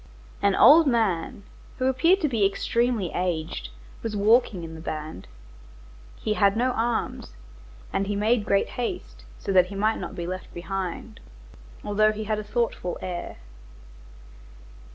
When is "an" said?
0.41-0.55